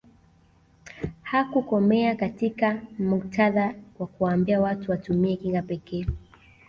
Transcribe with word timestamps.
Hakukomei 1.21 2.15
katika 2.15 2.81
muktadha 2.99 3.75
wa 3.99 4.07
kuwaambia 4.07 4.61
watu 4.61 4.85
kutumia 4.87 5.35
kinga 5.37 5.61
pekee 5.61 6.05